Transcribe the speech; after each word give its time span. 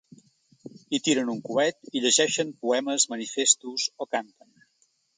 Hi 0.89 0.99
tiren 1.07 1.29
un 1.33 1.43
coet 1.51 1.93
i 1.99 2.03
llegeixen 2.07 2.57
poemes, 2.65 3.09
manifestos 3.15 3.89
o 4.07 4.13
canten. 4.17 4.55